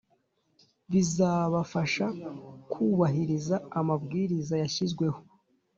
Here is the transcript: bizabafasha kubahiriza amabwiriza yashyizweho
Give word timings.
bizabafasha 0.91 2.05
kubahiriza 2.71 3.55
amabwiriza 3.79 4.53
yashyizweho 4.63 5.19